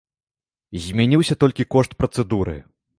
[0.87, 2.63] Змяніўся толькі кошт працэдуры.